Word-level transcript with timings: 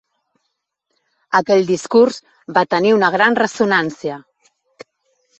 Aquell 1.39 1.67
discurs 1.67 2.17
va 2.55 2.63
tenir 2.71 2.93
una 2.99 3.11
gran 3.17 3.37
ressonància. 3.41 4.17